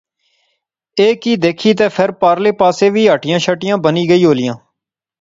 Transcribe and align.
ایہہ 0.99 1.19
کی 1.23 1.31
دیکھی 1.43 1.71
تہ 1.79 1.87
فیر 1.95 2.11
پارلے 2.21 2.51
پاسے 2.59 2.85
وی 2.93 3.03
ہٹیاں 3.13 3.39
شٹیاں 3.45 3.77
بنی 3.83 4.03
گئیاں 4.09 4.29
ہولیاں 4.29 4.55